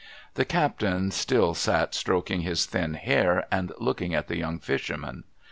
[0.35, 5.25] Thj captain still sat stroking his thin hair, and looking at the young fisherman.